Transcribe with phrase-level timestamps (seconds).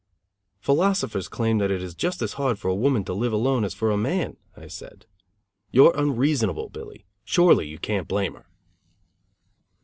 [0.61, 3.75] "Philosophers claim that it is just as hard for a woman to live alone as
[3.75, 5.05] for a man," I said.
[5.69, 7.05] "You're unreasonable, Billy.
[7.23, 8.47] Surely you can't blame her."